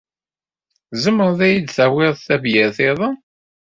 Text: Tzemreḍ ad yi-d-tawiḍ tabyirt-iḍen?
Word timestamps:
Tzemreḍ 0.91 1.39
ad 1.47 1.51
yi-d-tawiḍ 1.53 2.15
tabyirt-iḍen? 2.19 3.15